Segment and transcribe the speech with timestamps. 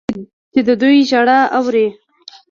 [0.53, 1.87] چې د دوی ژړا اوري.